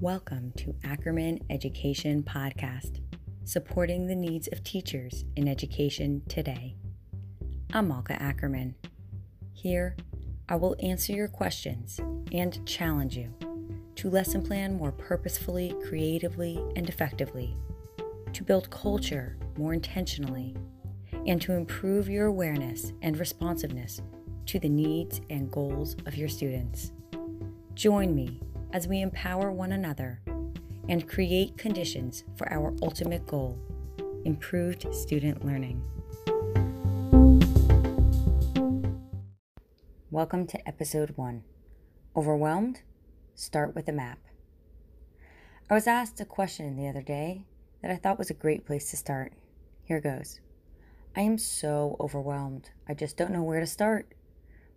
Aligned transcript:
Welcome 0.00 0.52
to 0.58 0.74
Ackerman 0.84 1.40
Education 1.48 2.22
Podcast, 2.22 3.00
supporting 3.44 4.06
the 4.06 4.14
needs 4.14 4.46
of 4.52 4.62
teachers 4.62 5.24
in 5.36 5.48
education 5.48 6.20
today. 6.28 6.76
I'm 7.72 7.88
Malka 7.88 8.20
Ackerman. 8.20 8.74
Here, 9.54 9.96
I 10.50 10.56
will 10.56 10.76
answer 10.80 11.14
your 11.14 11.28
questions 11.28 11.98
and 12.30 12.64
challenge 12.66 13.16
you 13.16 13.32
to 13.94 14.10
lesson 14.10 14.42
plan 14.42 14.76
more 14.76 14.92
purposefully, 14.92 15.74
creatively, 15.88 16.62
and 16.76 16.90
effectively, 16.90 17.56
to 18.34 18.44
build 18.44 18.68
culture 18.68 19.38
more 19.56 19.72
intentionally, 19.72 20.54
and 21.26 21.40
to 21.40 21.54
improve 21.54 22.06
your 22.10 22.26
awareness 22.26 22.92
and 23.00 23.16
responsiveness 23.16 24.02
to 24.44 24.58
the 24.58 24.68
needs 24.68 25.22
and 25.30 25.50
goals 25.50 25.96
of 26.04 26.16
your 26.16 26.28
students. 26.28 26.92
Join 27.72 28.14
me 28.14 28.42
as 28.72 28.88
we 28.88 29.00
empower 29.00 29.50
one 29.50 29.72
another 29.72 30.20
and 30.88 31.08
create 31.08 31.56
conditions 31.56 32.24
for 32.36 32.52
our 32.52 32.74
ultimate 32.82 33.26
goal 33.26 33.58
improved 34.24 34.92
student 34.92 35.44
learning. 35.44 35.82
Welcome 40.10 40.46
to 40.48 40.68
episode 40.68 41.16
one. 41.16 41.44
Overwhelmed? 42.16 42.82
Start 43.34 43.74
with 43.74 43.88
a 43.88 43.92
map. 43.92 44.18
I 45.70 45.74
was 45.74 45.86
asked 45.86 46.20
a 46.20 46.24
question 46.24 46.76
the 46.76 46.88
other 46.88 47.02
day 47.02 47.44
that 47.82 47.90
I 47.90 47.96
thought 47.96 48.18
was 48.18 48.30
a 48.30 48.34
great 48.34 48.66
place 48.66 48.90
to 48.90 48.96
start. 48.96 49.32
Here 49.84 50.00
goes 50.00 50.40
I 51.16 51.20
am 51.20 51.38
so 51.38 51.96
overwhelmed. 52.00 52.70
I 52.88 52.94
just 52.94 53.16
don't 53.16 53.32
know 53.32 53.42
where 53.42 53.60
to 53.60 53.66
start. 53.66 54.12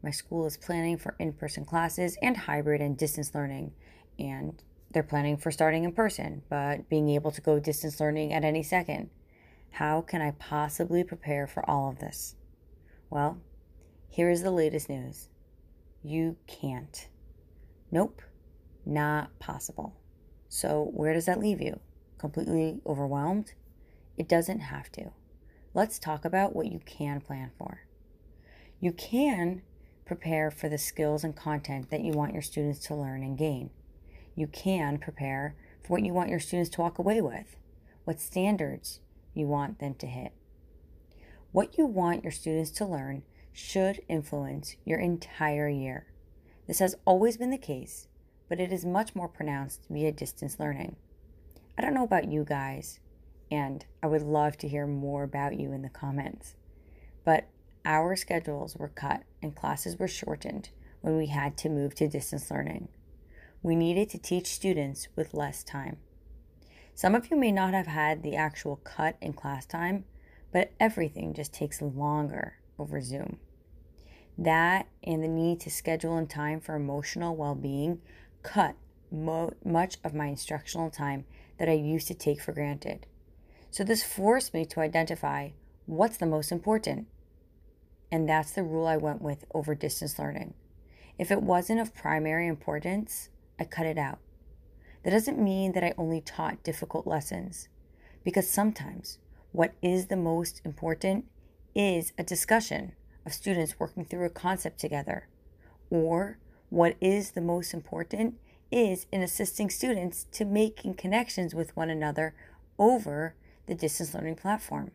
My 0.01 0.11
school 0.11 0.45
is 0.45 0.57
planning 0.57 0.97
for 0.97 1.15
in 1.19 1.33
person 1.33 1.65
classes 1.65 2.17
and 2.21 2.37
hybrid 2.37 2.81
and 2.81 2.97
distance 2.97 3.35
learning, 3.35 3.73
and 4.17 4.61
they're 4.91 5.03
planning 5.03 5.37
for 5.37 5.51
starting 5.51 5.83
in 5.83 5.91
person, 5.91 6.43
but 6.49 6.89
being 6.89 7.09
able 7.09 7.31
to 7.31 7.41
go 7.41 7.59
distance 7.59 7.99
learning 7.99 8.33
at 8.33 8.45
any 8.45 8.63
second. 8.63 9.09
How 9.71 10.01
can 10.01 10.21
I 10.21 10.31
possibly 10.31 11.03
prepare 11.03 11.47
for 11.47 11.69
all 11.69 11.89
of 11.89 11.99
this? 11.99 12.35
Well, 13.09 13.39
here 14.07 14.29
is 14.29 14.41
the 14.41 14.51
latest 14.51 14.89
news 14.89 15.29
you 16.01 16.37
can't. 16.47 17.07
Nope, 17.91 18.21
not 18.85 19.37
possible. 19.39 19.95
So, 20.47 20.89
where 20.93 21.13
does 21.13 21.25
that 21.25 21.39
leave 21.39 21.61
you? 21.61 21.79
Completely 22.17 22.79
overwhelmed? 22.85 23.53
It 24.17 24.27
doesn't 24.27 24.59
have 24.59 24.91
to. 24.93 25.11
Let's 25.73 25.99
talk 25.99 26.25
about 26.25 26.55
what 26.55 26.71
you 26.71 26.79
can 26.85 27.21
plan 27.21 27.51
for. 27.57 27.81
You 28.79 28.91
can 28.93 29.61
prepare 30.09 30.49
for 30.49 30.69
the 30.69 30.77
skills 30.79 31.23
and 31.23 31.35
content 31.35 31.91
that 31.91 32.01
you 32.01 32.11
want 32.11 32.33
your 32.33 32.41
students 32.41 32.79
to 32.79 32.95
learn 32.95 33.21
and 33.21 33.37
gain. 33.37 33.69
You 34.35 34.47
can 34.47 34.97
prepare 34.97 35.53
for 35.83 35.89
what 35.89 36.03
you 36.03 36.13
want 36.13 36.31
your 36.31 36.39
students 36.39 36.71
to 36.71 36.81
walk 36.81 36.97
away 36.97 37.21
with, 37.21 37.55
what 38.05 38.19
standards 38.19 39.01
you 39.35 39.45
want 39.45 39.77
them 39.77 39.93
to 39.93 40.07
hit. 40.07 40.31
What 41.51 41.77
you 41.77 41.85
want 41.85 42.23
your 42.23 42.31
students 42.31 42.71
to 42.71 42.87
learn 42.87 43.21
should 43.53 44.01
influence 44.09 44.77
your 44.83 44.97
entire 44.97 45.69
year. 45.69 46.07
This 46.65 46.79
has 46.79 46.95
always 47.05 47.37
been 47.37 47.51
the 47.51 47.59
case, 47.59 48.07
but 48.49 48.59
it 48.59 48.73
is 48.73 48.83
much 48.83 49.13
more 49.13 49.27
pronounced 49.27 49.85
via 49.91 50.11
distance 50.11 50.59
learning. 50.59 50.95
I 51.77 51.83
don't 51.83 51.93
know 51.93 52.03
about 52.03 52.31
you 52.31 52.43
guys, 52.43 52.99
and 53.51 53.85
I 54.01 54.07
would 54.07 54.23
love 54.23 54.57
to 54.57 54.67
hear 54.67 54.87
more 54.87 55.21
about 55.21 55.59
you 55.59 55.71
in 55.71 55.83
the 55.83 55.89
comments, 55.89 56.55
but 57.23 57.47
our 57.85 58.15
schedules 58.15 58.75
were 58.75 58.89
cut 58.89 59.23
and 59.41 59.55
classes 59.55 59.97
were 59.97 60.07
shortened 60.07 60.69
when 61.01 61.17
we 61.17 61.27
had 61.27 61.57
to 61.57 61.69
move 61.69 61.95
to 61.95 62.07
distance 62.07 62.51
learning. 62.51 62.89
We 63.61 63.75
needed 63.75 64.09
to 64.09 64.17
teach 64.17 64.47
students 64.47 65.07
with 65.15 65.33
less 65.33 65.63
time. 65.63 65.97
Some 66.95 67.15
of 67.15 67.31
you 67.31 67.37
may 67.37 67.51
not 67.51 67.73
have 67.73 67.87
had 67.87 68.23
the 68.23 68.35
actual 68.35 68.77
cut 68.77 69.15
in 69.21 69.33
class 69.33 69.65
time, 69.65 70.05
but 70.51 70.71
everything 70.79 71.33
just 71.33 71.53
takes 71.53 71.81
longer 71.81 72.55
over 72.77 73.01
Zoom. 73.01 73.39
That 74.37 74.87
and 75.03 75.23
the 75.23 75.27
need 75.27 75.59
to 75.61 75.69
schedule 75.69 76.17
in 76.17 76.27
time 76.27 76.59
for 76.59 76.75
emotional 76.75 77.35
well 77.35 77.55
being 77.55 78.01
cut 78.43 78.75
mo- 79.11 79.53
much 79.65 79.97
of 80.03 80.13
my 80.13 80.27
instructional 80.27 80.89
time 80.89 81.25
that 81.57 81.69
I 81.69 81.73
used 81.73 82.07
to 82.07 82.13
take 82.13 82.41
for 82.41 82.53
granted. 82.53 83.05
So, 83.71 83.83
this 83.83 84.03
forced 84.03 84.53
me 84.53 84.65
to 84.65 84.79
identify 84.79 85.49
what's 85.85 86.17
the 86.17 86.25
most 86.25 86.51
important 86.51 87.07
and 88.11 88.27
that's 88.27 88.51
the 88.51 88.63
rule 88.63 88.87
I 88.87 88.97
went 88.97 89.21
with 89.21 89.45
over 89.53 89.75
distance 89.75 90.17
learning. 90.17 90.53
If 91.17 91.31
it 91.31 91.41
wasn't 91.41 91.79
of 91.79 91.95
primary 91.95 92.47
importance, 92.47 93.29
I 93.59 93.65
cut 93.65 93.85
it 93.85 93.97
out. 93.97 94.19
That 95.03 95.11
doesn't 95.11 95.39
mean 95.39 95.73
that 95.73 95.83
I 95.83 95.93
only 95.97 96.21
taught 96.21 96.63
difficult 96.63 97.07
lessons, 97.07 97.69
because 98.23 98.49
sometimes 98.49 99.19
what 99.51 99.73
is 99.81 100.07
the 100.07 100.15
most 100.15 100.61
important 100.63 101.25
is 101.75 102.13
a 102.17 102.23
discussion 102.23 102.93
of 103.25 103.33
students 103.33 103.79
working 103.79 104.05
through 104.05 104.25
a 104.25 104.29
concept 104.29 104.79
together. 104.79 105.27
Or 105.89 106.37
what 106.69 106.95
is 107.01 107.31
the 107.31 107.41
most 107.41 107.73
important 107.73 108.35
is 108.71 109.07
in 109.11 109.21
assisting 109.21 109.69
students 109.69 110.25
to 110.31 110.45
making 110.45 110.93
connections 110.93 111.55
with 111.55 111.75
one 111.75 111.89
another 111.89 112.35
over 112.77 113.35
the 113.65 113.75
distance 113.75 114.13
learning 114.13 114.35
platform. 114.35 114.91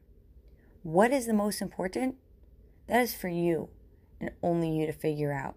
What 0.82 1.12
is 1.12 1.26
the 1.26 1.32
most 1.32 1.60
important? 1.60 2.16
That 2.86 3.02
is 3.02 3.14
for 3.14 3.28
you 3.28 3.68
and 4.20 4.30
only 4.42 4.70
you 4.70 4.86
to 4.86 4.92
figure 4.92 5.32
out. 5.32 5.56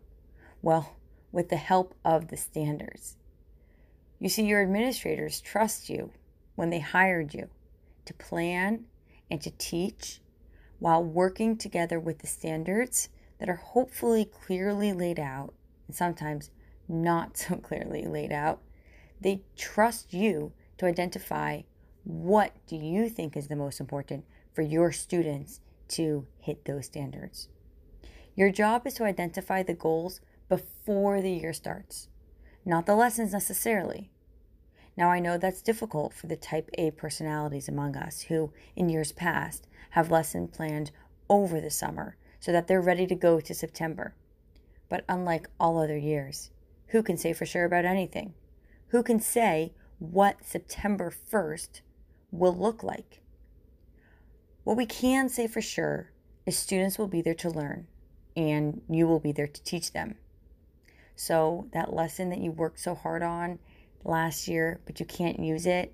Well, 0.61 0.95
with 1.31 1.49
the 1.49 1.57
help 1.57 1.93
of 2.03 2.29
the 2.29 2.37
standards. 2.37 3.17
You 4.19 4.29
see, 4.29 4.45
your 4.45 4.61
administrators 4.61 5.41
trust 5.41 5.89
you 5.89 6.11
when 6.55 6.69
they 6.69 6.79
hired 6.79 7.33
you 7.33 7.49
to 8.05 8.13
plan 8.13 8.85
and 9.29 9.41
to 9.41 9.51
teach 9.51 10.21
while 10.79 11.03
working 11.03 11.57
together 11.57 11.99
with 11.99 12.19
the 12.19 12.27
standards 12.27 13.09
that 13.39 13.49
are 13.49 13.55
hopefully 13.55 14.25
clearly 14.25 14.93
laid 14.93 15.19
out 15.19 15.53
and 15.87 15.95
sometimes 15.95 16.49
not 16.87 17.37
so 17.37 17.55
clearly 17.57 18.05
laid 18.05 18.31
out. 18.31 18.61
They 19.19 19.41
trust 19.55 20.13
you 20.13 20.53
to 20.77 20.85
identify 20.85 21.61
what 22.03 22.53
do 22.67 22.75
you 22.75 23.09
think 23.09 23.35
is 23.35 23.47
the 23.47 23.55
most 23.55 23.79
important 23.79 24.23
for 24.53 24.61
your 24.61 24.91
students 24.91 25.59
to 25.89 26.25
hit 26.39 26.65
those 26.65 26.85
standards. 26.85 27.49
Your 28.35 28.51
job 28.51 28.85
is 28.85 28.93
to 28.95 29.03
identify 29.03 29.63
the 29.63 29.73
goals 29.73 30.21
before 30.49 31.21
the 31.21 31.31
year 31.31 31.53
starts, 31.53 32.07
not 32.65 32.85
the 32.85 32.95
lessons 32.95 33.33
necessarily. 33.33 34.11
Now, 34.95 35.09
I 35.09 35.19
know 35.19 35.37
that's 35.37 35.61
difficult 35.61 36.13
for 36.13 36.27
the 36.27 36.35
type 36.35 36.69
A 36.77 36.91
personalities 36.91 37.67
among 37.69 37.95
us 37.95 38.21
who, 38.23 38.51
in 38.75 38.89
years 38.89 39.11
past, 39.11 39.67
have 39.91 40.11
lesson 40.11 40.47
planned 40.47 40.91
over 41.29 41.61
the 41.61 41.69
summer 41.69 42.17
so 42.39 42.51
that 42.51 42.67
they're 42.67 42.81
ready 42.81 43.05
to 43.07 43.15
go 43.15 43.39
to 43.39 43.53
September. 43.53 44.15
But 44.89 45.03
unlike 45.07 45.49
all 45.59 45.79
other 45.79 45.97
years, 45.97 46.51
who 46.87 47.03
can 47.03 47.17
say 47.17 47.33
for 47.33 47.45
sure 47.45 47.65
about 47.65 47.85
anything? 47.85 48.33
Who 48.89 49.03
can 49.03 49.19
say 49.19 49.73
what 49.99 50.45
September 50.45 51.11
1st 51.11 51.81
will 52.31 52.55
look 52.55 52.83
like? 52.83 53.21
What 54.67 54.75
we 54.75 54.85
can 54.85 55.29
say 55.29 55.47
for 55.47 55.61
sure 55.61 56.11
is 56.45 56.57
students 56.57 56.99
will 56.99 57.07
be 57.07 57.21
there 57.21 57.33
to 57.35 57.49
learn 57.49 57.87
and 58.35 58.81
you 58.89 59.07
will 59.07 59.21
be 59.21 59.31
there 59.31 59.47
to 59.47 59.63
teach 59.63 59.93
them. 59.93 60.15
So, 61.15 61.69
that 61.71 61.93
lesson 61.93 62.31
that 62.31 62.39
you 62.39 62.51
worked 62.51 62.81
so 62.81 62.93
hard 62.93 63.23
on 63.23 63.59
last 64.03 64.45
year, 64.45 64.81
but 64.85 64.99
you 64.99 65.05
can't 65.05 65.39
use 65.39 65.65
it, 65.65 65.93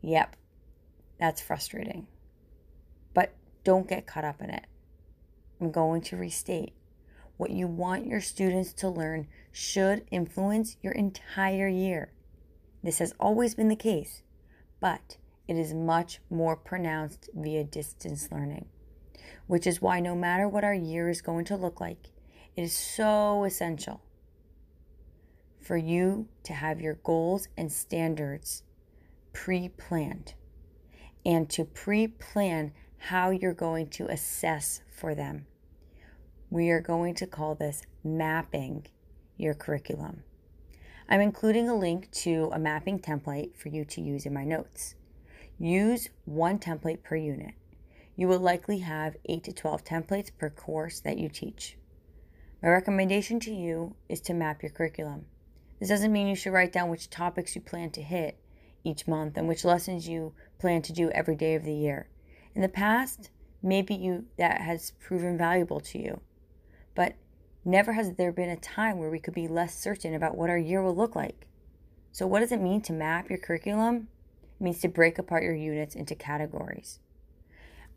yep, 0.00 0.36
that's 1.18 1.40
frustrating. 1.40 2.06
But 3.14 3.34
don't 3.64 3.88
get 3.88 4.06
caught 4.06 4.24
up 4.24 4.40
in 4.40 4.50
it. 4.50 4.66
I'm 5.60 5.72
going 5.72 6.02
to 6.02 6.16
restate 6.16 6.74
what 7.36 7.50
you 7.50 7.66
want 7.66 8.06
your 8.06 8.20
students 8.20 8.72
to 8.74 8.88
learn 8.88 9.26
should 9.50 10.04
influence 10.12 10.76
your 10.82 10.92
entire 10.92 11.66
year. 11.66 12.12
This 12.80 13.00
has 13.00 13.12
always 13.18 13.56
been 13.56 13.66
the 13.66 13.74
case, 13.74 14.22
but 14.78 15.16
it 15.48 15.56
is 15.56 15.74
much 15.74 16.20
more 16.30 16.56
pronounced 16.56 17.28
via 17.34 17.64
distance 17.64 18.30
learning, 18.30 18.66
which 19.46 19.66
is 19.66 19.82
why 19.82 20.00
no 20.00 20.14
matter 20.14 20.48
what 20.48 20.64
our 20.64 20.74
year 20.74 21.08
is 21.08 21.20
going 21.20 21.44
to 21.46 21.56
look 21.56 21.80
like, 21.80 22.08
it 22.56 22.62
is 22.62 22.72
so 22.72 23.44
essential 23.44 24.02
for 25.60 25.76
you 25.76 26.28
to 26.44 26.52
have 26.52 26.80
your 26.80 26.94
goals 26.94 27.48
and 27.56 27.72
standards 27.72 28.62
pre 29.32 29.68
planned 29.68 30.34
and 31.24 31.48
to 31.50 31.64
pre 31.64 32.06
plan 32.06 32.72
how 32.98 33.30
you're 33.30 33.54
going 33.54 33.88
to 33.88 34.06
assess 34.06 34.82
for 34.90 35.14
them. 35.14 35.46
We 36.50 36.70
are 36.70 36.80
going 36.80 37.14
to 37.16 37.26
call 37.26 37.54
this 37.54 37.82
mapping 38.04 38.86
your 39.36 39.54
curriculum. 39.54 40.22
I'm 41.08 41.20
including 41.20 41.68
a 41.68 41.74
link 41.74 42.10
to 42.12 42.50
a 42.52 42.58
mapping 42.58 42.98
template 43.00 43.56
for 43.56 43.68
you 43.68 43.84
to 43.86 44.00
use 44.00 44.26
in 44.26 44.34
my 44.34 44.44
notes. 44.44 44.94
Use 45.62 46.08
one 46.24 46.58
template 46.58 47.04
per 47.04 47.14
unit. 47.14 47.54
You 48.16 48.26
will 48.26 48.40
likely 48.40 48.78
have 48.80 49.16
8 49.26 49.44
to 49.44 49.52
12 49.52 49.84
templates 49.84 50.36
per 50.36 50.50
course 50.50 50.98
that 50.98 51.18
you 51.18 51.28
teach. 51.28 51.78
My 52.60 52.70
recommendation 52.70 53.38
to 53.38 53.54
you 53.54 53.94
is 54.08 54.20
to 54.22 54.34
map 54.34 54.64
your 54.64 54.72
curriculum. 54.72 55.26
This 55.78 55.88
doesn't 55.88 56.10
mean 56.10 56.26
you 56.26 56.34
should 56.34 56.52
write 56.52 56.72
down 56.72 56.88
which 56.88 57.10
topics 57.10 57.54
you 57.54 57.60
plan 57.60 57.90
to 57.90 58.02
hit 58.02 58.40
each 58.82 59.06
month 59.06 59.36
and 59.36 59.46
which 59.46 59.64
lessons 59.64 60.08
you 60.08 60.34
plan 60.58 60.82
to 60.82 60.92
do 60.92 61.10
every 61.10 61.36
day 61.36 61.54
of 61.54 61.62
the 61.62 61.72
year. 61.72 62.08
In 62.56 62.62
the 62.62 62.68
past, 62.68 63.30
maybe 63.62 63.94
you 63.94 64.24
that 64.38 64.62
has 64.62 64.90
proven 64.98 65.38
valuable 65.38 65.78
to 65.78 65.98
you. 65.98 66.22
But 66.96 67.14
never 67.64 67.92
has 67.92 68.14
there 68.14 68.32
been 68.32 68.50
a 68.50 68.56
time 68.56 68.98
where 68.98 69.10
we 69.10 69.20
could 69.20 69.32
be 69.34 69.46
less 69.46 69.78
certain 69.78 70.12
about 70.12 70.36
what 70.36 70.50
our 70.50 70.58
year 70.58 70.82
will 70.82 70.96
look 70.96 71.14
like. 71.14 71.46
So 72.10 72.26
what 72.26 72.40
does 72.40 72.50
it 72.50 72.60
mean 72.60 72.80
to 72.80 72.92
map 72.92 73.30
your 73.30 73.38
curriculum? 73.38 74.08
Means 74.62 74.78
to 74.82 74.88
break 74.88 75.18
apart 75.18 75.42
your 75.42 75.56
units 75.56 75.96
into 75.96 76.14
categories. 76.14 77.00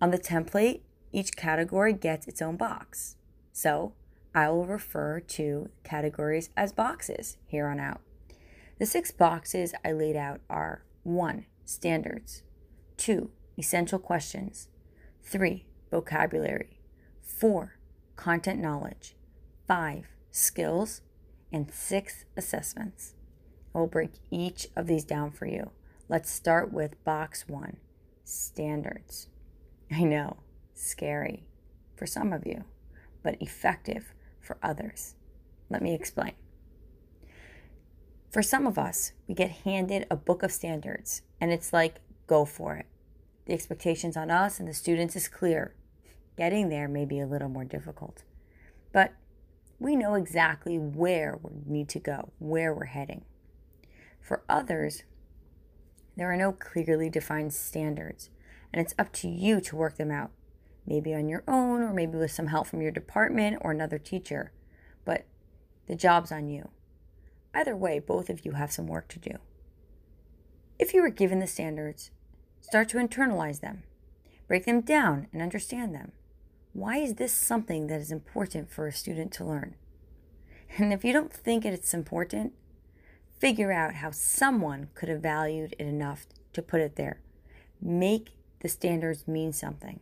On 0.01 0.09
the 0.09 0.17
template, 0.17 0.81
each 1.11 1.35
category 1.35 1.93
gets 1.93 2.27
its 2.27 2.41
own 2.41 2.57
box. 2.57 3.17
So 3.53 3.93
I 4.33 4.49
will 4.49 4.65
refer 4.65 5.19
to 5.19 5.69
categories 5.83 6.49
as 6.57 6.73
boxes 6.73 7.37
here 7.45 7.67
on 7.67 7.79
out. 7.79 8.01
The 8.79 8.87
six 8.87 9.11
boxes 9.11 9.75
I 9.85 9.91
laid 9.91 10.15
out 10.15 10.41
are 10.49 10.83
1. 11.03 11.45
Standards, 11.65 12.41
2. 12.97 13.29
Essential 13.59 13.99
questions, 13.99 14.67
3. 15.21 15.67
Vocabulary, 15.91 16.79
4. 17.21 17.77
Content 18.15 18.59
knowledge, 18.59 19.15
5. 19.67 20.07
Skills, 20.31 21.01
and 21.53 21.71
6. 21.71 22.25
Assessments. 22.35 23.13
I 23.75 23.77
will 23.77 23.87
break 23.87 24.13
each 24.31 24.69
of 24.75 24.87
these 24.87 25.05
down 25.05 25.29
for 25.29 25.45
you. 25.45 25.69
Let's 26.07 26.29
start 26.29 26.71
with 26.71 27.03
box 27.03 27.45
1 27.47 27.77
Standards. 28.23 29.27
I 29.91 30.03
know, 30.03 30.37
scary 30.75 31.47
for 31.95 32.05
some 32.05 32.31
of 32.31 32.45
you, 32.45 32.65
but 33.23 33.41
effective 33.41 34.13
for 34.39 34.59
others. 34.61 35.15
Let 35.67 35.81
me 35.81 35.95
explain. 35.95 36.33
For 38.29 38.43
some 38.43 38.67
of 38.67 38.77
us, 38.77 39.13
we 39.27 39.33
get 39.33 39.49
handed 39.49 40.05
a 40.11 40.15
book 40.15 40.43
of 40.43 40.51
standards 40.51 41.23
and 41.41 41.51
it's 41.51 41.73
like, 41.73 42.01
go 42.27 42.45
for 42.45 42.75
it. 42.75 42.85
The 43.47 43.53
expectations 43.53 44.15
on 44.15 44.29
us 44.29 44.59
and 44.59 44.69
the 44.69 44.75
students 44.75 45.15
is 45.15 45.27
clear. 45.27 45.73
Getting 46.37 46.69
there 46.69 46.87
may 46.87 47.05
be 47.05 47.19
a 47.19 47.25
little 47.25 47.49
more 47.49 47.65
difficult, 47.65 48.21
but 48.93 49.13
we 49.79 49.95
know 49.95 50.13
exactly 50.13 50.77
where 50.77 51.39
we 51.41 51.63
need 51.65 51.89
to 51.89 51.99
go, 51.99 52.31
where 52.37 52.75
we're 52.75 52.85
heading. 52.85 53.25
For 54.21 54.43
others, 54.47 55.01
there 56.15 56.31
are 56.31 56.37
no 56.37 56.51
clearly 56.51 57.09
defined 57.09 57.53
standards, 57.53 58.29
and 58.71 58.81
it's 58.81 58.95
up 58.97 59.11
to 59.13 59.27
you 59.27 59.59
to 59.61 59.75
work 59.75 59.97
them 59.97 60.11
out 60.11 60.31
maybe 60.85 61.13
on 61.13 61.27
your 61.27 61.43
own 61.47 61.81
or 61.81 61.93
maybe 61.93 62.17
with 62.17 62.31
some 62.31 62.47
help 62.47 62.67
from 62.67 62.81
your 62.81 62.91
department 62.91 63.57
or 63.61 63.71
another 63.71 63.97
teacher. 63.97 64.51
But 65.03 65.25
the 65.87 65.95
job's 65.95 66.31
on 66.31 66.49
you. 66.49 66.69
Either 67.53 67.75
way, 67.75 67.99
both 67.99 68.29
of 68.29 68.45
you 68.45 68.53
have 68.53 68.71
some 68.71 68.87
work 68.87 69.07
to 69.09 69.19
do. 69.19 69.37
If 70.77 70.93
you 70.93 71.01
were 71.01 71.09
given 71.09 71.39
the 71.39 71.47
standards, 71.47 72.11
start 72.59 72.89
to 72.89 72.97
internalize 72.97 73.61
them, 73.61 73.83
break 74.47 74.65
them 74.65 74.81
down, 74.81 75.27
and 75.31 75.41
understand 75.41 75.95
them. 75.95 76.11
Why 76.73 76.97
is 76.97 77.15
this 77.15 77.33
something 77.33 77.87
that 77.87 78.01
is 78.01 78.11
important 78.11 78.69
for 78.69 78.87
a 78.87 78.91
student 78.91 79.31
to 79.33 79.45
learn? 79.45 79.75
And 80.77 80.91
if 80.91 81.05
you 81.05 81.13
don't 81.13 81.31
think 81.31 81.63
it's 81.63 81.93
important, 81.93 82.51
figure 83.39 83.71
out 83.71 83.95
how 83.95 84.11
someone 84.11 84.89
could 84.95 85.09
have 85.09 85.21
valued 85.21 85.75
it 85.77 85.85
enough 85.85 86.25
to 86.53 86.61
put 86.61 86.81
it 86.81 86.95
there. 86.95 87.19
Make 87.81 88.31
the 88.61 88.69
standards 88.69 89.27
mean 89.27 89.53
something. 89.53 89.99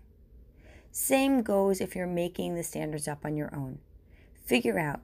Same 0.91 1.41
goes 1.41 1.81
if 1.81 1.95
you're 1.95 2.07
making 2.07 2.56
the 2.56 2.63
standards 2.63 3.07
up 3.07 3.25
on 3.25 3.35
your 3.35 3.53
own. 3.56 3.80
Figure 4.45 4.77
out 4.77 5.01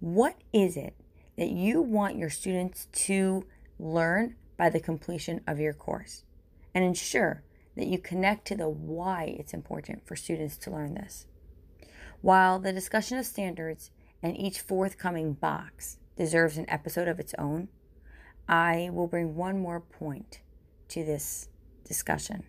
what 0.00 0.36
is 0.52 0.76
it 0.76 0.94
that 1.36 1.50
you 1.50 1.80
want 1.80 2.18
your 2.18 2.30
students 2.30 2.86
to 2.92 3.46
learn 3.78 4.36
by 4.56 4.68
the 4.68 4.80
completion 4.80 5.40
of 5.46 5.58
your 5.58 5.72
course 5.72 6.24
and 6.74 6.84
ensure 6.84 7.42
that 7.76 7.86
you 7.86 7.98
connect 7.98 8.46
to 8.46 8.54
the 8.54 8.68
why 8.68 9.34
it's 9.38 9.54
important 9.54 10.06
for 10.06 10.16
students 10.16 10.58
to 10.58 10.70
learn 10.70 10.94
this. 10.94 11.24
While 12.20 12.58
the 12.58 12.72
discussion 12.72 13.16
of 13.16 13.24
standards 13.24 13.90
and 14.22 14.36
each 14.36 14.60
forthcoming 14.60 15.32
box 15.32 15.96
deserves 16.16 16.56
an 16.56 16.68
episode 16.68 17.08
of 17.08 17.18
its 17.18 17.34
own, 17.38 17.68
I 18.48 18.90
will 18.92 19.06
bring 19.06 19.36
one 19.36 19.58
more 19.60 19.80
point 19.80 20.40
to 20.88 21.04
this 21.04 21.48
discussion. 21.84 22.44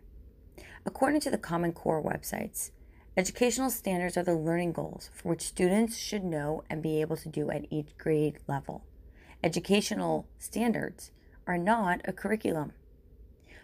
According 0.85 1.21
to 1.21 1.31
the 1.31 1.37
Common 1.37 1.73
Core 1.73 2.03
websites, 2.03 2.71
Educational 3.17 3.69
standards 3.69 4.15
are 4.15 4.23
the 4.23 4.33
learning 4.33 4.71
goals 4.71 5.09
for 5.13 5.29
which 5.29 5.41
students 5.41 5.97
should 5.97 6.23
know 6.23 6.63
and 6.69 6.81
be 6.81 7.01
able 7.01 7.17
to 7.17 7.27
do 7.27 7.51
at 7.51 7.65
each 7.69 7.97
grade 7.97 8.39
level. 8.47 8.85
Educational 9.43 10.25
standards 10.39 11.11
are 11.45 11.57
not 11.57 11.99
a 12.05 12.13
curriculum. 12.13 12.71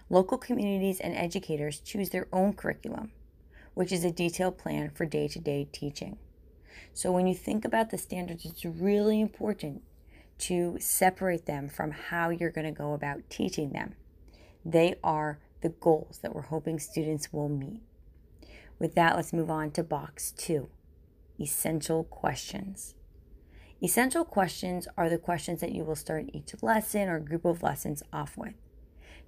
Local 0.09 0.37
communities 0.37 0.99
and 0.99 1.15
educators 1.15 1.79
choose 1.79 2.09
their 2.09 2.27
own 2.33 2.53
curriculum, 2.53 3.13
which 3.73 3.93
is 3.93 4.03
a 4.03 4.11
detailed 4.11 4.57
plan 4.57 4.89
for 4.89 5.05
day 5.05 5.29
to 5.29 5.39
day 5.39 5.69
teaching. 5.71 6.17
So, 6.97 7.11
when 7.11 7.27
you 7.27 7.35
think 7.35 7.63
about 7.63 7.91
the 7.91 7.97
standards, 7.99 8.43
it's 8.43 8.65
really 8.65 9.21
important 9.21 9.83
to 10.39 10.77
separate 10.79 11.45
them 11.45 11.69
from 11.69 11.91
how 11.91 12.31
you're 12.31 12.49
going 12.49 12.65
to 12.65 12.71
go 12.71 12.93
about 12.93 13.29
teaching 13.29 13.69
them. 13.69 13.93
They 14.65 14.95
are 15.03 15.37
the 15.61 15.69
goals 15.69 16.17
that 16.23 16.33
we're 16.33 16.41
hoping 16.41 16.79
students 16.79 17.31
will 17.31 17.49
meet. 17.49 17.81
With 18.79 18.95
that, 18.95 19.15
let's 19.15 19.31
move 19.31 19.51
on 19.51 19.69
to 19.73 19.83
box 19.83 20.31
two 20.31 20.69
essential 21.39 22.03
questions. 22.03 22.95
Essential 23.79 24.25
questions 24.25 24.87
are 24.97 25.07
the 25.07 25.19
questions 25.19 25.61
that 25.61 25.73
you 25.73 25.83
will 25.83 25.95
start 25.95 26.31
each 26.33 26.55
lesson 26.63 27.09
or 27.09 27.19
group 27.19 27.45
of 27.45 27.61
lessons 27.61 28.01
off 28.11 28.35
with. 28.35 28.55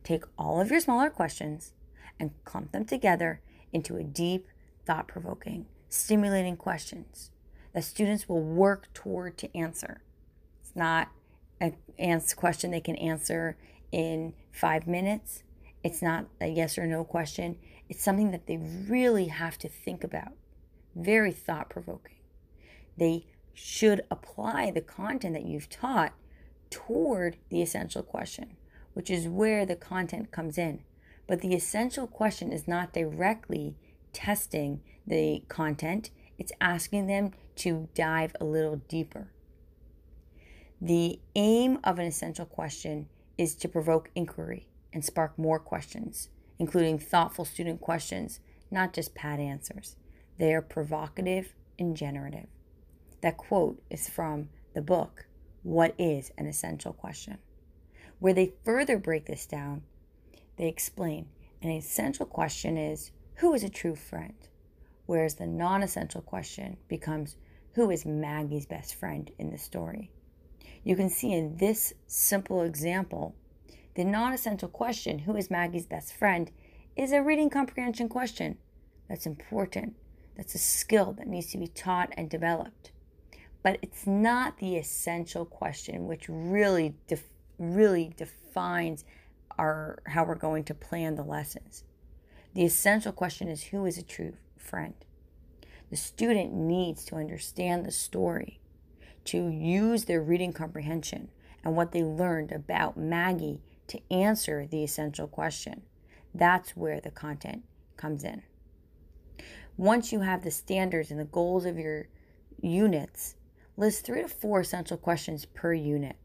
Take 0.03 0.23
all 0.39 0.59
of 0.59 0.71
your 0.71 0.79
smaller 0.79 1.11
questions 1.11 1.73
and 2.19 2.31
clump 2.45 2.71
them 2.71 2.85
together 2.85 3.41
into 3.71 3.95
a 3.95 4.03
deep, 4.03 4.47
thought 4.87 5.07
provoking, 5.07 5.67
stimulating 5.87 6.57
questions 6.57 7.29
that 7.73 7.83
students 7.83 8.27
will 8.27 8.41
work 8.41 8.87
toward 8.93 9.37
to 9.37 9.57
answer. 9.57 10.01
It's 10.61 10.75
not 10.75 11.09
a 11.61 11.73
question 12.35 12.71
they 12.71 12.79
can 12.79 12.95
answer 12.95 13.57
in 13.91 14.33
five 14.51 14.87
minutes. 14.87 15.43
It's 15.83 16.01
not 16.01 16.25
a 16.41 16.47
yes 16.47 16.77
or 16.77 16.85
no 16.85 17.03
question. 17.03 17.57
It's 17.87 18.03
something 18.03 18.31
that 18.31 18.47
they 18.47 18.57
really 18.57 19.27
have 19.27 19.57
to 19.59 19.67
think 19.67 20.03
about. 20.03 20.33
Very 20.95 21.31
thought 21.31 21.69
provoking. 21.69 22.17
They 22.97 23.25
should 23.53 24.01
apply 24.09 24.71
the 24.71 24.81
content 24.81 25.33
that 25.33 25.45
you've 25.45 25.69
taught 25.69 26.13
toward 26.69 27.37
the 27.49 27.61
essential 27.61 28.03
question, 28.03 28.57
which 28.93 29.09
is 29.09 29.27
where 29.27 29.65
the 29.65 29.75
content 29.75 30.31
comes 30.31 30.57
in. 30.57 30.81
But 31.27 31.41
the 31.41 31.53
essential 31.53 32.07
question 32.07 32.51
is 32.51 32.67
not 32.67 32.93
directly 32.93 33.75
testing 34.13 34.81
the 35.05 35.43
content, 35.47 36.09
it's 36.39 36.51
asking 36.59 37.05
them 37.05 37.31
to 37.57 37.89
dive 37.93 38.35
a 38.41 38.45
little 38.45 38.77
deeper. 38.87 39.27
The 40.81 41.19
aim 41.35 41.77
of 41.83 41.99
an 41.99 42.07
essential 42.07 42.45
question 42.45 43.09
is 43.37 43.53
to 43.57 43.67
provoke 43.67 44.09
inquiry 44.15 44.67
and 44.91 45.05
spark 45.05 45.37
more 45.37 45.59
questions 45.59 46.29
including 46.59 46.99
thoughtful 46.99 47.45
student 47.45 47.79
questions, 47.79 48.41
not 48.69 48.93
just 48.93 49.15
pat 49.15 49.39
answers. 49.39 49.95
They 50.37 50.53
are 50.53 50.61
provocative 50.61 51.53
and 51.79 51.95
generative. 51.95 52.47
That 53.21 53.37
quote 53.37 53.81
is 53.89 54.09
from 54.09 54.49
the 54.73 54.81
book, 54.81 55.25
What 55.63 55.95
is 55.97 56.31
an 56.37 56.45
Essential 56.45 56.93
Question? 56.93 57.39
Where 58.19 58.33
they 58.33 58.53
further 58.63 58.97
break 58.97 59.25
this 59.25 59.45
down, 59.45 59.83
they 60.57 60.67
explain 60.67 61.27
an 61.61 61.71
essential 61.71 62.25
question 62.25 62.77
is, 62.77 63.11
Who 63.35 63.53
is 63.53 63.63
a 63.63 63.69
true 63.69 63.95
friend? 63.95 64.35
Whereas 65.09 65.33
the 65.33 65.47
non 65.47 65.81
essential 65.81 66.21
question 66.21 66.77
becomes, 66.87 67.35
Who 67.73 67.89
is 67.89 68.05
Maggie's 68.05 68.67
best 68.67 68.93
friend 68.93 69.31
in 69.39 69.49
the 69.49 69.57
story? 69.57 70.11
You 70.83 70.95
can 70.95 71.09
see 71.09 71.33
in 71.33 71.57
this 71.57 71.95
simple 72.05 72.61
example 72.61 73.33
the 73.95 74.03
non 74.03 74.33
essential 74.33 74.69
question, 74.69 75.17
who 75.17 75.35
is 75.35 75.49
Maggie's 75.49 75.87
best 75.87 76.13
friend, 76.13 76.51
is 76.95 77.11
a 77.11 77.23
reading 77.23 77.49
comprehension 77.49 78.07
question. 78.07 78.59
That's 79.07 79.25
important. 79.25 79.95
That's 80.37 80.53
a 80.53 80.59
skill 80.59 81.13
that 81.13 81.25
needs 81.25 81.51
to 81.53 81.57
be 81.57 81.69
taught 81.69 82.13
and 82.15 82.29
developed. 82.29 82.91
But 83.63 83.79
it's 83.81 84.05
not 84.05 84.59
the 84.59 84.77
essential 84.77 85.43
question, 85.43 86.05
which 86.05 86.29
really, 86.29 86.93
def- 87.07 87.33
really 87.57 88.13
defines 88.15 89.05
our 89.57 90.03
how 90.05 90.23
we're 90.23 90.35
going 90.35 90.65
to 90.65 90.75
plan 90.75 91.15
the 91.15 91.23
lessons. 91.23 91.83
The 92.53 92.63
essential 92.63 93.11
question 93.11 93.47
is 93.47 93.63
who 93.63 93.87
is 93.87 93.97
a 93.97 94.03
true 94.03 94.33
friend? 94.59 94.93
The 95.89 95.95
student 95.95 96.53
needs 96.53 97.03
to 97.05 97.15
understand 97.15 97.85
the 97.85 97.91
story, 97.91 98.59
to 99.25 99.47
use 99.47 100.05
their 100.05 100.21
reading 100.21 100.53
comprehension 100.53 101.29
and 101.63 101.75
what 101.75 101.91
they 101.91 102.03
learned 102.03 102.51
about 102.51 102.97
Maggie 102.97 103.61
to 103.87 103.99
answer 104.11 104.67
the 104.67 104.83
essential 104.83 105.27
question. 105.27 105.81
That's 106.33 106.77
where 106.77 106.99
the 106.99 107.11
content 107.11 107.63
comes 107.97 108.23
in. 108.23 108.43
Once 109.77 110.11
you 110.11 110.19
have 110.21 110.43
the 110.43 110.51
standards 110.51 111.09
and 111.09 111.19
the 111.19 111.25
goals 111.25 111.65
of 111.65 111.77
your 111.77 112.07
units, 112.61 113.35
list 113.77 114.05
three 114.05 114.21
to 114.21 114.27
four 114.27 114.59
essential 114.59 114.97
questions 114.97 115.45
per 115.45 115.73
unit. 115.73 116.17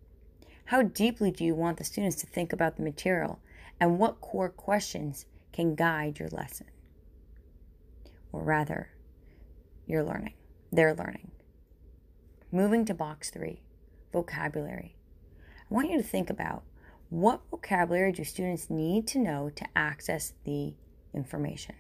How 0.67 0.83
deeply 0.83 1.31
do 1.31 1.45
you 1.45 1.55
want 1.55 1.79
the 1.79 1.85
students 1.85 2.17
to 2.17 2.27
think 2.27 2.53
about 2.53 2.77
the 2.77 2.83
material? 2.83 3.39
And 3.81 3.99
what 3.99 4.21
core 4.21 4.49
questions 4.49 5.27
can 5.53 5.75
guide 5.75 6.19
your 6.19 6.29
lesson? 6.29 6.67
Or 8.35 8.43
rather, 8.43 8.89
you're 9.87 10.03
learning, 10.03 10.35
They're 10.73 10.93
learning. 10.93 11.31
Moving 12.51 12.85
to 12.87 12.93
box 12.93 13.31
three, 13.31 13.63
vocabulary. 14.13 14.97
I 15.39 15.73
want 15.73 15.89
you 15.89 15.99
to 15.99 16.03
think 16.03 16.31
about 16.31 16.65
what 17.11 17.43
vocabulary 17.49 18.11
do 18.11 18.25
students 18.25 18.69
need 18.69 19.07
to 19.07 19.21
know 19.21 19.51
to 19.55 19.65
access 19.77 20.33
the 20.43 20.75
information? 21.15 21.77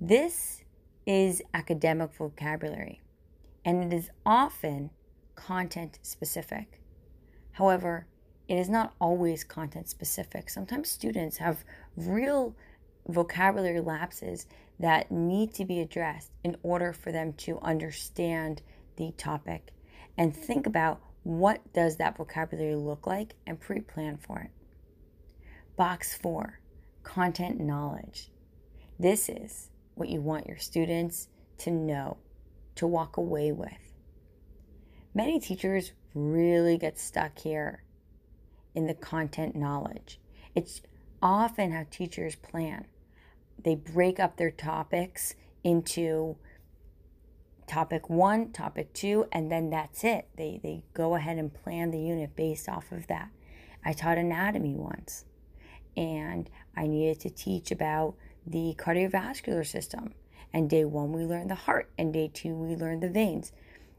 This 0.00 0.62
is 1.04 1.42
academic 1.52 2.14
vocabulary, 2.14 3.02
and 3.64 3.82
it 3.82 3.96
is 3.96 4.10
often 4.24 4.90
content 5.34 5.98
specific. 6.02 6.80
However, 7.50 8.06
it 8.46 8.54
is 8.54 8.68
not 8.68 8.94
always 9.00 9.42
content 9.42 9.88
specific. 9.88 10.48
Sometimes 10.48 10.88
students 10.88 11.38
have 11.38 11.64
real 11.96 12.54
vocabulary 13.08 13.80
lapses 13.80 14.46
that 14.78 15.10
need 15.10 15.54
to 15.54 15.64
be 15.64 15.80
addressed 15.80 16.30
in 16.42 16.56
order 16.62 16.92
for 16.92 17.12
them 17.12 17.32
to 17.32 17.58
understand 17.60 18.62
the 18.96 19.12
topic 19.16 19.72
and 20.16 20.34
think 20.34 20.66
about 20.66 21.00
what 21.22 21.72
does 21.72 21.96
that 21.96 22.16
vocabulary 22.16 22.76
look 22.76 23.06
like 23.06 23.34
and 23.46 23.60
pre-plan 23.60 24.16
for 24.16 24.40
it. 24.40 24.50
Box 25.76 26.14
4, 26.16 26.60
content 27.02 27.60
knowledge. 27.60 28.30
This 28.98 29.28
is 29.28 29.70
what 29.94 30.08
you 30.08 30.20
want 30.20 30.46
your 30.46 30.58
students 30.58 31.28
to 31.58 31.70
know, 31.70 32.18
to 32.76 32.86
walk 32.86 33.16
away 33.16 33.52
with. 33.52 33.70
Many 35.14 35.40
teachers 35.40 35.92
really 36.14 36.76
get 36.76 36.98
stuck 36.98 37.38
here 37.38 37.82
in 38.74 38.86
the 38.86 38.94
content 38.94 39.54
knowledge. 39.56 40.20
It's 40.54 40.82
often 41.22 41.72
how 41.72 41.86
teachers 41.90 42.34
plan. 42.36 42.86
They 43.64 43.74
break 43.74 44.20
up 44.20 44.36
their 44.36 44.50
topics 44.50 45.34
into 45.62 46.36
topic 47.66 48.10
one, 48.10 48.52
topic 48.52 48.92
two, 48.92 49.26
and 49.32 49.50
then 49.50 49.70
that's 49.70 50.04
it. 50.04 50.28
They, 50.36 50.60
they 50.62 50.84
go 50.92 51.14
ahead 51.14 51.38
and 51.38 51.52
plan 51.52 51.90
the 51.90 52.00
unit 52.00 52.36
based 52.36 52.68
off 52.68 52.92
of 52.92 53.06
that. 53.06 53.30
I 53.84 53.92
taught 53.92 54.18
anatomy 54.18 54.74
once, 54.74 55.24
and 55.96 56.48
I 56.76 56.86
needed 56.86 57.20
to 57.20 57.30
teach 57.30 57.70
about 57.70 58.14
the 58.46 58.74
cardiovascular 58.78 59.66
system. 59.66 60.14
And 60.52 60.70
day 60.70 60.84
one, 60.84 61.12
we 61.12 61.24
learned 61.24 61.50
the 61.50 61.54
heart, 61.56 61.90
and 61.98 62.12
day 62.12 62.30
two, 62.32 62.54
we 62.54 62.76
learned 62.76 63.02
the 63.02 63.08
veins. 63.08 63.52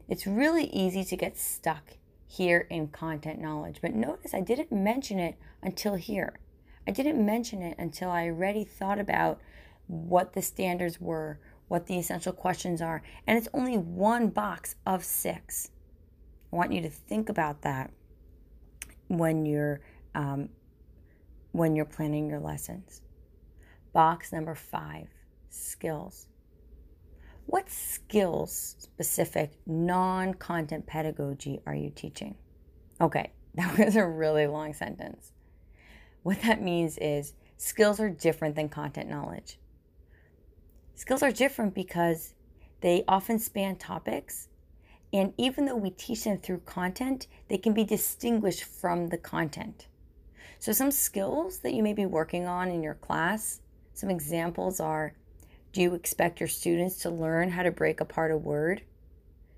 It's 0.08 0.26
really 0.26 0.66
easy 0.66 1.04
to 1.04 1.16
get 1.16 1.36
stuck 1.36 1.96
here 2.28 2.66
in 2.70 2.88
content 2.88 3.40
knowledge, 3.40 3.78
but 3.82 3.94
notice 3.94 4.34
I 4.34 4.40
didn't 4.40 4.72
mention 4.72 5.18
it 5.18 5.36
until 5.62 5.96
here. 5.96 6.38
I 6.86 6.92
didn't 6.92 7.24
mention 7.24 7.62
it 7.62 7.76
until 7.78 8.10
I 8.10 8.26
already 8.28 8.64
thought 8.64 9.00
about 9.00 9.40
what 9.86 10.32
the 10.32 10.42
standards 10.42 11.00
were, 11.00 11.38
what 11.68 11.86
the 11.86 11.98
essential 11.98 12.32
questions 12.32 12.80
are, 12.80 13.02
and 13.26 13.38
it's 13.38 13.48
only 13.52 13.76
one 13.76 14.28
box 14.28 14.76
of 14.86 15.04
six. 15.04 15.70
I 16.52 16.56
want 16.56 16.72
you 16.72 16.80
to 16.82 16.90
think 16.90 17.28
about 17.28 17.62
that 17.62 17.90
when 19.08 19.46
you're 19.46 19.80
um, 20.14 20.48
when 21.52 21.74
you're 21.74 21.84
planning 21.84 22.28
your 22.28 22.40
lessons. 22.40 23.02
Box 23.92 24.32
number 24.32 24.54
five: 24.54 25.08
skills. 25.48 26.28
What 27.46 27.70
skills 27.70 28.74
specific 28.78 29.52
non-content 29.66 30.86
pedagogy 30.86 31.60
are 31.64 31.76
you 31.76 31.90
teaching? 31.90 32.34
Okay, 33.00 33.30
that 33.54 33.78
was 33.78 33.96
a 33.96 34.06
really 34.06 34.46
long 34.46 34.74
sentence. 34.74 35.32
What 36.22 36.42
that 36.42 36.60
means 36.60 36.98
is 36.98 37.34
skills 37.56 38.00
are 38.00 38.10
different 38.10 38.56
than 38.56 38.68
content 38.68 39.08
knowledge. 39.08 39.58
Skills 40.96 41.22
are 41.22 41.30
different 41.30 41.74
because 41.74 42.32
they 42.80 43.04
often 43.06 43.38
span 43.38 43.76
topics. 43.76 44.48
And 45.12 45.34
even 45.36 45.66
though 45.66 45.76
we 45.76 45.90
teach 45.90 46.24
them 46.24 46.38
through 46.38 46.60
content, 46.60 47.26
they 47.48 47.58
can 47.58 47.74
be 47.74 47.84
distinguished 47.84 48.64
from 48.64 49.08
the 49.08 49.18
content. 49.18 49.88
So, 50.58 50.72
some 50.72 50.90
skills 50.90 51.58
that 51.58 51.74
you 51.74 51.82
may 51.82 51.92
be 51.92 52.06
working 52.06 52.46
on 52.46 52.70
in 52.70 52.82
your 52.82 52.94
class, 52.94 53.60
some 53.92 54.08
examples 54.08 54.80
are 54.80 55.14
do 55.74 55.82
you 55.82 55.94
expect 55.94 56.40
your 56.40 56.48
students 56.48 56.96
to 57.02 57.10
learn 57.10 57.50
how 57.50 57.62
to 57.62 57.70
break 57.70 58.00
apart 58.00 58.32
a 58.32 58.36
word? 58.38 58.82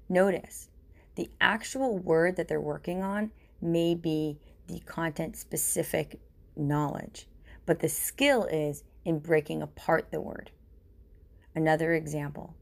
Notice 0.08 0.68
the 1.14 1.30
actual 1.40 1.98
word 1.98 2.34
that 2.34 2.48
they're 2.48 2.60
working 2.60 3.04
on 3.04 3.30
may 3.62 3.94
be 3.94 4.40
the 4.66 4.80
content 4.80 5.36
specific 5.36 6.18
knowledge, 6.56 7.28
but 7.64 7.78
the 7.78 7.88
skill 7.88 8.44
is 8.46 8.82
in 9.04 9.20
breaking 9.20 9.62
apart 9.62 10.10
the 10.10 10.20
word. 10.20 10.50
Another 11.58 11.92
example 11.92 12.54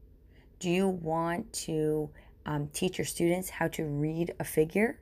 do 0.59 0.71
you 0.71 0.87
want 0.87 1.53
to 1.53 2.09
um, 2.47 2.67
teach 2.73 2.97
your 2.97 3.05
students 3.05 3.51
how 3.51 3.67
to 3.67 3.85
read 3.85 4.33
a 4.39 4.43
figure? 4.43 4.99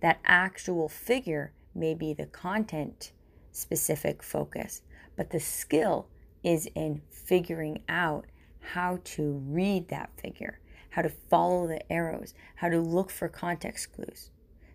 That 0.00 0.18
actual 0.24 0.88
figure 0.88 1.52
may 1.72 1.94
be 1.94 2.12
the 2.12 2.26
content 2.26 3.12
specific 3.52 4.24
focus, 4.24 4.82
but 5.14 5.30
the 5.30 5.38
skill 5.38 6.08
is 6.42 6.68
in 6.74 7.02
figuring 7.10 7.84
out 7.88 8.26
how 8.58 8.98
to 9.04 9.40
read 9.46 9.86
that 9.86 10.10
figure, 10.20 10.58
how 10.90 11.02
to 11.02 11.08
follow 11.08 11.68
the 11.68 11.92
arrows, 11.92 12.34
how 12.56 12.68
to 12.68 12.80
look 12.80 13.08
for 13.08 13.28
context 13.28 13.92
clues. 13.92 14.30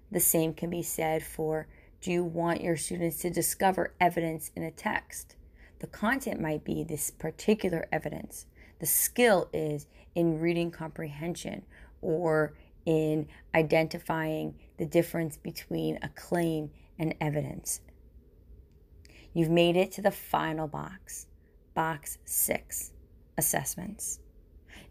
The 0.10 0.22
same 0.22 0.54
can 0.54 0.70
be 0.70 0.84
said 0.84 1.22
for 1.22 1.68
do 2.00 2.14
you 2.14 2.24
want 2.24 2.62
your 2.62 2.78
students 2.78 3.18
to 3.24 3.30
discover 3.30 3.94
evidence 4.00 4.52
in 4.56 4.64
a 4.64 4.72
text? 4.72 5.36
The 5.84 5.88
content 5.88 6.40
might 6.40 6.64
be 6.64 6.86
this 6.86 7.12
particular 7.12 7.90
evidence, 7.92 8.46
the 8.84 8.88
skill 8.88 9.50
is 9.54 9.88
in 10.14 10.42
reading 10.42 10.70
comprehension 10.70 11.64
or 12.02 12.54
in 12.86 13.26
identifying 13.56 14.56
the 14.76 14.86
difference 14.86 15.38
between 15.38 15.98
a 16.02 16.10
claim 16.10 16.70
and 17.00 17.16
evidence. 17.22 17.80
You've 19.34 19.50
made 19.50 19.78
it 19.78 19.94
to 19.94 20.02
the 20.02 20.12
final 20.12 20.68
box, 20.68 21.28
box 21.74 22.18
six 22.26 22.92
assessments. 23.38 24.20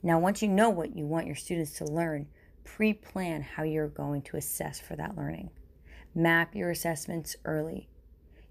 Now, 0.02 0.18
once 0.18 0.40
you 0.40 0.48
know 0.48 0.70
what 0.70 0.96
you 0.96 1.04
want 1.04 1.26
your 1.26 1.36
students 1.36 1.72
to 1.72 1.84
learn, 1.84 2.28
pre 2.64 2.94
plan 2.94 3.42
how 3.42 3.62
you're 3.62 3.88
going 3.88 4.22
to 4.22 4.38
assess 4.38 4.80
for 4.80 4.96
that 4.96 5.18
learning. 5.18 5.50
Map 6.14 6.54
your 6.54 6.70
assessments 6.70 7.36
early. 7.44 7.90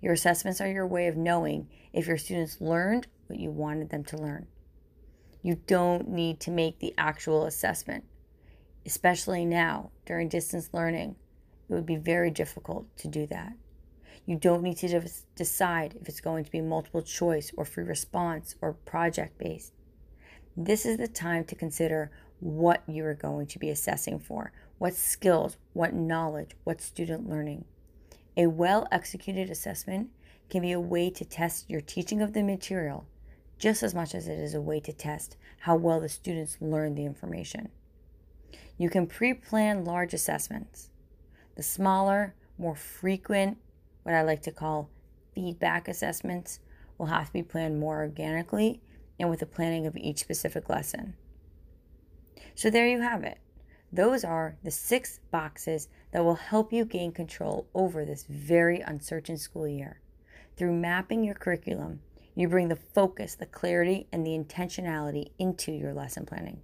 Your 0.02 0.14
assessments 0.14 0.62
are 0.62 0.70
your 0.70 0.86
way 0.86 1.08
of 1.08 1.18
knowing 1.18 1.68
if 1.94 2.06
your 2.06 2.20
students 2.20 2.62
learned 2.62 3.08
what 3.26 3.40
you 3.40 3.50
wanted 3.50 3.90
them 3.90 4.04
to 4.04 4.18
learn. 4.18 4.46
You 5.42 5.60
don't 5.68 6.10
need 6.10 6.40
to 6.42 6.52
make 6.52 6.80
the 6.80 6.94
actual 6.98 7.46
assessment, 7.46 8.04
especially 8.86 9.46
now 9.46 9.92
during 10.06 10.30
distance 10.30 10.70
learning. 10.74 11.16
It 11.70 11.74
would 11.74 11.86
be 11.86 11.96
very 11.96 12.30
difficult 12.30 12.86
to 12.98 13.08
do 13.08 13.26
that. 13.28 13.54
You 14.26 14.36
don't 14.36 14.62
need 14.62 14.78
to 14.78 15.10
decide 15.36 15.98
if 16.00 16.08
it's 16.08 16.22
going 16.22 16.44
to 16.44 16.52
be 16.52 16.62
multiple 16.62 17.02
choice 17.02 17.52
or 17.58 17.66
free 17.66 17.84
response 17.84 18.56
or 18.62 18.74
project 18.74 19.38
based. 19.38 19.74
This 20.56 20.86
is 20.86 20.98
the 20.98 21.08
time 21.08 21.46
to 21.46 21.56
consider 21.56 22.12
what 22.40 22.84
you 22.88 23.06
are 23.06 23.16
going 23.16 23.48
to 23.48 23.60
be 23.60 23.70
assessing 23.70 24.20
for 24.20 24.52
what 24.78 24.96
skills, 24.96 25.58
what 25.74 25.94
knowledge, 25.94 26.52
what 26.64 26.82
student 26.82 27.30
learning. 27.30 27.66
A 28.38 28.48
well 28.48 28.88
executed 28.92 29.50
assessment 29.50 30.10
can 30.50 30.62
be 30.62 30.72
a 30.72 30.80
way 30.80 31.10
to 31.10 31.26
test 31.26 31.70
your 31.70 31.82
teaching 31.82 32.22
of 32.22 32.34
the 32.34 32.44
material 32.44 33.06
just 33.62 33.84
as 33.84 33.94
much 33.94 34.16
as 34.16 34.28
it 34.28 34.40
is 34.40 34.56
a 34.56 34.60
way 34.60 34.80
to 34.80 34.92
test 34.92 35.38
how 35.60 35.76
well 35.76 36.00
the 36.00 36.10
students 36.10 36.58
learn 36.60 36.96
the 36.96 37.06
information. 37.06 37.70
You 38.76 38.90
can 38.90 39.06
pre 39.06 39.36
plan 39.36 39.86
large 39.86 40.16
assessments. 40.16 40.90
The 41.56 41.62
smaller, 41.62 42.34
more 42.58 42.76
frequent, 42.76 43.60
what 44.02 44.16
I 44.16 44.24
like 44.24 44.42
to 44.44 44.52
call 44.52 44.90
feedback 45.36 45.88
assessments, 45.88 46.60
will 46.98 47.06
have 47.06 47.28
to 47.28 47.34
be 47.34 47.44
planned 47.44 47.80
more 47.80 48.00
organically 48.00 48.82
and 49.20 49.30
with 49.30 49.42
the 49.42 49.46
planning 49.46 49.86
of 49.86 49.96
each 49.96 50.18
specific 50.18 50.68
lesson. 50.68 51.14
So 52.56 52.72
there 52.72 52.88
you 52.88 53.02
have 53.02 53.24
it. 53.24 53.38
Those 53.94 54.24
are 54.24 54.58
the 54.64 54.72
six 54.72 55.20
boxes 55.30 55.88
that 56.12 56.24
will 56.24 56.36
help 56.36 56.74
you 56.74 56.84
gain 56.84 57.12
control 57.12 57.68
over 57.76 58.06
this 58.06 58.24
very 58.24 58.80
uncertain 58.80 59.38
school 59.38 59.68
year. 59.68 60.02
Through 60.58 60.74
mapping 60.74 61.24
your 61.24 61.36
curriculum 61.36 62.00
you 62.36 62.48
bring 62.48 62.70
the 62.70 62.76
focus, 62.76 63.36
the 63.36 63.46
clarity, 63.46 64.08
and 64.12 64.26
the 64.26 64.38
intentionality 64.38 65.32
into 65.38 65.72
your 65.72 65.94
lesson 65.94 66.26
planning. 66.26 66.62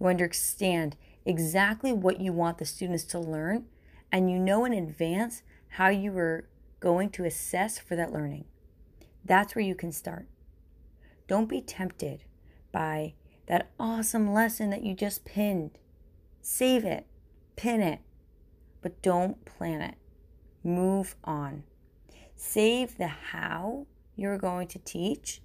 You 0.00 0.06
understand 0.06 0.96
exactly 1.24 1.92
what 1.92 2.20
you 2.20 2.32
want 2.32 2.58
the 2.58 2.64
students 2.64 3.04
to 3.04 3.18
learn, 3.18 3.66
and 4.10 4.30
you 4.30 4.38
know 4.38 4.64
in 4.64 4.72
advance 4.72 5.42
how 5.74 5.88
you 5.88 6.16
are 6.16 6.48
going 6.80 7.10
to 7.10 7.24
assess 7.24 7.78
for 7.78 7.96
that 7.96 8.12
learning. 8.12 8.44
That's 9.24 9.54
where 9.54 9.64
you 9.64 9.74
can 9.74 9.92
start. 9.92 10.26
Don't 11.28 11.48
be 11.48 11.60
tempted 11.60 12.24
by 12.72 13.14
that 13.46 13.70
awesome 13.78 14.32
lesson 14.32 14.70
that 14.70 14.82
you 14.82 14.94
just 14.94 15.24
pinned. 15.24 15.78
Save 16.40 16.84
it, 16.84 17.06
pin 17.56 17.80
it, 17.80 18.00
but 18.80 19.02
don't 19.02 19.44
plan 19.44 19.82
it. 19.82 19.96
Move 20.64 21.14
on. 21.24 21.64
Save 22.34 22.96
the 22.96 23.08
how 23.08 23.86
you're 24.20 24.38
going 24.38 24.68
to 24.68 24.78
teach, 24.80 25.40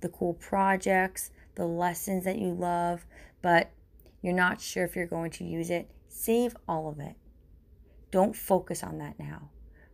the 0.00 0.08
cool 0.08 0.34
projects, 0.34 1.30
the 1.54 1.66
lessons 1.66 2.24
that 2.24 2.38
you 2.38 2.52
love, 2.52 3.06
but 3.40 3.70
you're 4.22 4.34
not 4.34 4.60
sure 4.60 4.84
if 4.84 4.94
you're 4.94 5.06
going 5.06 5.30
to 5.30 5.44
use 5.44 5.70
it. 5.70 5.90
Save 6.08 6.54
all 6.68 6.88
of 6.88 7.00
it. 7.00 7.16
Don't 8.10 8.36
focus 8.36 8.82
on 8.82 8.98
that 8.98 9.18
now. 9.18 9.48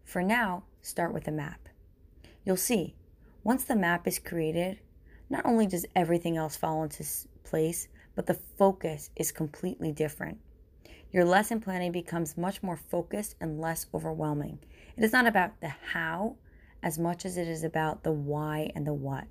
For 0.05 0.23
now, 0.23 0.65
start 0.83 1.15
with 1.15 1.29
a 1.29 1.33
map. 1.33 1.69
You'll 2.45 2.57
see, 2.57 2.97
once 3.45 3.65
the 3.65 3.77
map 3.77 4.09
is 4.09 4.19
created, 4.19 4.81
not 5.31 5.47
only 5.47 5.67
does 5.67 5.87
everything 5.95 6.37
else 6.37 6.57
fall 6.57 6.83
into 6.83 7.05
place, 7.45 7.89
but 8.15 8.27
the 8.27 8.35
focus 8.35 9.11
is 9.15 9.31
completely 9.31 9.93
different. 9.93 10.39
Your 11.13 11.25
lesson 11.25 11.61
planning 11.61 11.93
becomes 11.93 12.37
much 12.37 12.63
more 12.63 12.77
focused 12.77 13.37
and 13.41 13.61
less 13.61 13.87
overwhelming. 13.95 14.59
It 14.97 15.05
is 15.05 15.13
not 15.13 15.27
about 15.27 15.61
the 15.61 15.69
how 15.93 16.37
as 16.87 17.01
much 17.01 17.27
as 17.27 17.37
it 17.37 17.49
is 17.49 17.65
about 17.65 18.05
the 18.05 18.13
why 18.13 18.71
and 18.77 18.87
the 18.87 18.95
what. 18.95 19.25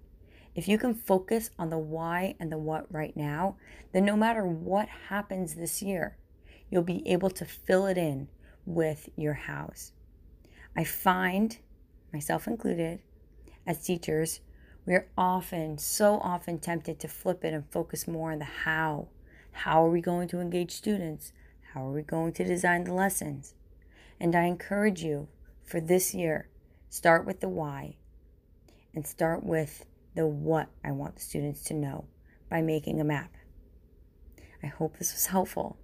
If 0.55 0.67
you 0.67 0.77
can 0.77 0.93
focus 0.93 1.51
on 1.57 1.69
the 1.69 1.77
why 1.77 2.35
and 2.37 2.51
the 2.51 2.57
what 2.57 2.85
right 2.93 3.15
now, 3.15 3.55
then 3.93 4.03
no 4.03 4.17
matter 4.17 4.45
what 4.45 4.89
happens 5.07 5.55
this 5.55 5.81
year, 5.81 6.17
you'll 6.69 6.83
be 6.83 7.01
able 7.07 7.29
to 7.29 7.45
fill 7.45 7.85
it 7.85 7.97
in 7.97 8.27
with 8.65 9.07
your 9.15 9.35
hows. 9.35 9.93
I 10.75 10.83
find, 10.83 11.57
myself 12.11 12.45
included, 12.45 12.99
as 13.65 13.85
teachers, 13.85 14.41
we're 14.85 15.07
often, 15.17 15.77
so 15.77 16.19
often 16.19 16.59
tempted 16.59 16.99
to 16.99 17.07
flip 17.07 17.45
it 17.45 17.53
and 17.53 17.63
focus 17.71 18.05
more 18.05 18.33
on 18.33 18.39
the 18.39 18.45
how. 18.45 19.07
How 19.53 19.85
are 19.85 19.89
we 19.89 20.01
going 20.01 20.27
to 20.27 20.41
engage 20.41 20.71
students? 20.71 21.31
How 21.73 21.87
are 21.87 21.93
we 21.93 22.01
going 22.01 22.33
to 22.33 22.43
design 22.43 22.83
the 22.83 22.93
lessons? 22.93 23.53
And 24.19 24.35
I 24.35 24.43
encourage 24.43 25.03
you 25.03 25.29
for 25.63 25.79
this 25.79 26.13
year, 26.13 26.49
start 26.95 27.25
with 27.25 27.41
the 27.41 27.49
why 27.49 27.97
and 28.93 29.05
start 29.05 29.43
with 29.43 29.85
the 30.15 30.25
what 30.25 30.69
I 30.83 30.91
want 30.91 31.15
the 31.15 31.21
students 31.21 31.61
to 31.65 31.73
know 31.73 32.05
by 32.49 32.61
making 32.61 33.01
a 33.01 33.03
map. 33.03 33.33
I 34.63 34.67
hope 34.67 34.97
this 34.97 35.11
was 35.11 35.25
helpful. 35.25 35.77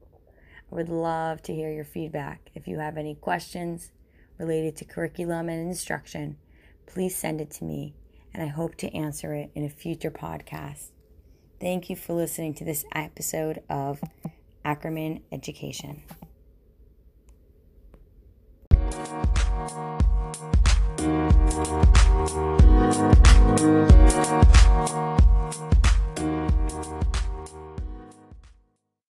I 0.72 0.76
would 0.76 0.88
love 0.88 1.42
to 1.44 1.54
hear 1.54 1.70
your 1.70 1.84
feedback. 1.84 2.50
If 2.56 2.66
you 2.66 2.80
have 2.80 2.98
any 2.98 3.16
questions 3.16 3.92
related 4.38 4.78
to 4.78 4.86
curriculum 4.86 5.50
and 5.50 5.68
instruction, 5.68 6.38
please 6.86 7.16
send 7.16 7.42
it 7.42 7.52
to 7.52 7.66
me 7.66 7.94
and 8.34 8.42
I 8.42 8.48
hope 8.48 8.76
to 8.78 8.96
answer 8.96 9.34
it 9.34 9.52
in 9.54 9.66
a 9.66 9.70
future 9.70 10.12
podcast. 10.12 10.92
Thank 11.60 11.90
you 11.90 11.98
for 11.98 12.14
listening 12.14 12.54
to 12.56 12.64
this 12.64 12.86
episode 12.96 13.62
of 13.70 14.02
Ackerman 14.64 15.24
Education. 15.30 16.04
Thank 21.64 21.92
you. 23.60 25.21